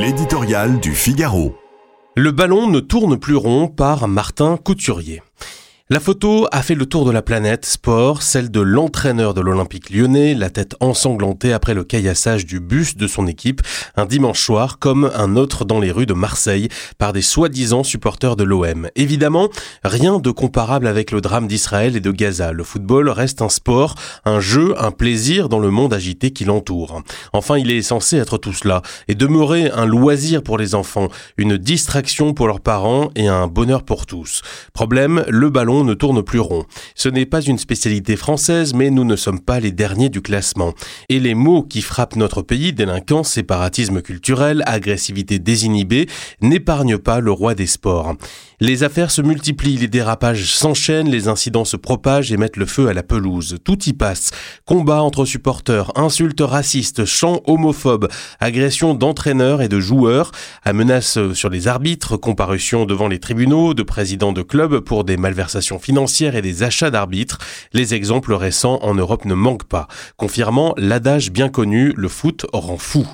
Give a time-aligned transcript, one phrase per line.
[0.00, 1.56] L'éditorial du Figaro.
[2.14, 5.22] Le ballon ne tourne plus rond par Martin Couturier.
[5.90, 9.88] La photo a fait le tour de la planète sport, celle de l'entraîneur de l'Olympique
[9.88, 13.62] lyonnais, la tête ensanglantée après le caillassage du bus de son équipe
[13.96, 16.68] un dimanche soir comme un autre dans les rues de Marseille
[16.98, 18.90] par des soi-disant supporters de l'OM.
[18.96, 19.48] Évidemment,
[19.82, 22.52] rien de comparable avec le drame d'Israël et de Gaza.
[22.52, 23.94] Le football reste un sport,
[24.26, 27.02] un jeu, un plaisir dans le monde agité qui l'entoure.
[27.32, 31.56] Enfin, il est censé être tout cela et demeurer un loisir pour les enfants, une
[31.56, 34.42] distraction pour leurs parents et un bonheur pour tous.
[34.74, 36.64] Problème, le ballon ne tourne plus rond.
[36.94, 40.74] Ce n'est pas une spécialité française, mais nous ne sommes pas les derniers du classement.
[41.08, 46.08] Et les mots qui frappent notre pays, délinquance, séparatisme culturel, agressivité désinhibée,
[46.40, 48.14] n'épargnent pas le roi des sports.
[48.60, 52.88] Les affaires se multiplient, les dérapages s'enchaînent, les incidents se propagent et mettent le feu
[52.88, 53.58] à la pelouse.
[53.62, 54.30] Tout y passe.
[54.64, 58.08] Combats entre supporters, insultes racistes, chants homophobes,
[58.40, 60.32] agressions d'entraîneurs et de joueurs,
[60.64, 65.16] à menaces sur les arbitres, comparutions devant les tribunaux, de présidents de clubs pour des
[65.16, 67.38] malversations financières et des achats d'arbitres.
[67.74, 72.78] Les exemples récents en Europe ne manquent pas, confirmant l'adage bien connu, le foot rend
[72.78, 73.06] fou.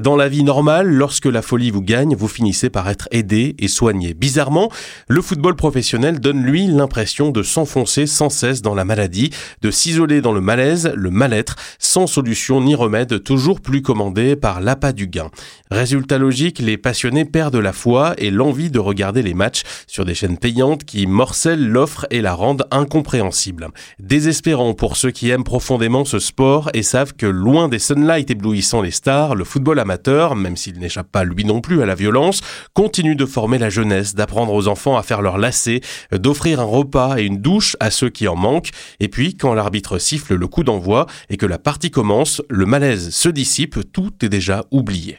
[0.00, 3.68] Dans la vie normale, lorsque la folie vous gagne, vous finissez par être aidé et
[3.68, 4.14] soigné.
[4.14, 4.70] Bizarrement,
[5.08, 9.30] le football professionnel donne lui l'impression de s'enfoncer sans cesse dans la maladie,
[9.62, 14.60] de s'isoler dans le malaise, le mal-être, sans solution ni remède, toujours plus commandé par
[14.60, 15.30] l'appât du gain.
[15.70, 20.14] Résultat logique, les passionnés perdent la foi et l'envie de regarder les matchs sur des
[20.14, 23.68] chaînes payantes qui morcellent l'offre et la rendent incompréhensible.
[23.98, 28.82] Désespérant pour ceux qui aiment profondément ce sport et savent que loin des sunlights éblouissant
[28.82, 32.40] les stars, le football amateur, même s'il n'échappe pas lui non plus à la violence,
[32.74, 35.80] continue de former la jeunesse, d'apprendre aux enfants à faire leur lacet,
[36.12, 38.70] d'offrir un repas et une douche à ceux qui en manquent.
[39.00, 43.10] Et puis, quand l'arbitre siffle le coup d'envoi et que la partie commence, le malaise
[43.10, 45.16] se dissipe, tout est déjà oublié.